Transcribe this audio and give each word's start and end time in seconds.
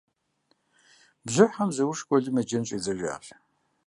Бжьыхьэм 1.25 1.69
Зэур 1.75 1.95
школым 1.99 2.35
еджэн 2.41 2.63
щӀидзэжащ. 2.67 3.25